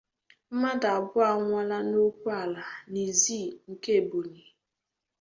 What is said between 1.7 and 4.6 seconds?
n’okwu ala n’Izii nke Ebonyi